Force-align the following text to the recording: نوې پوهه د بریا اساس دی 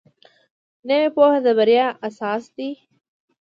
نوې 0.87 1.07
پوهه 1.15 1.39
د 1.45 1.47
بریا 1.57 1.87
اساس 2.07 2.43
دی 2.55 2.69